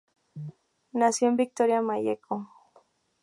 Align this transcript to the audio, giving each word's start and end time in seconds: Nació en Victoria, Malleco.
Nació 0.93 1.27
en 1.27 1.37
Victoria, 1.37 1.79
Malleco. 1.83 2.49